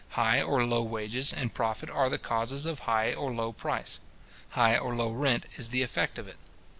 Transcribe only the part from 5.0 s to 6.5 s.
rent is the effect of it.